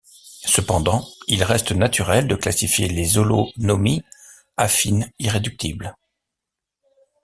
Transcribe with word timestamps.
Cependant, 0.47 1.07
il 1.27 1.43
reste 1.43 1.73
naturel 1.73 2.27
de 2.27 2.33
classifier 2.35 2.87
les 2.87 3.19
holonomies 3.19 4.01
affines 4.57 5.07
irréductibles. 5.19 5.95